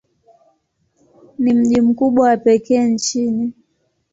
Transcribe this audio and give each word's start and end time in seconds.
Ni 1.39 1.53
mji 1.53 1.81
mkubwa 1.81 2.27
wa 2.29 2.37
pekee 2.37 2.83
nchini. 2.83 3.53